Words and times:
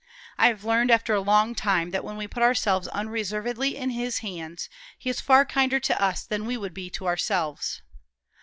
I 0.35 0.47
have 0.47 0.63
learned, 0.63 0.89
after 0.89 1.13
a 1.13 1.21
long 1.21 1.53
time, 1.53 1.91
that 1.91 2.03
when 2.03 2.17
we 2.17 2.27
put 2.27 2.41
ourselves 2.41 2.87
unreservedly 2.87 3.77
in 3.77 3.91
His 3.91 4.17
hands, 4.25 4.67
he 4.97 5.11
is 5.11 5.21
far 5.21 5.45
kinder 5.45 5.79
to 5.79 6.01
us 6.03 6.23
than 6.23 6.47
we 6.47 6.57
would 6.57 6.73
be 6.73 6.89
to 6.89 7.05
ourselves. 7.05 7.83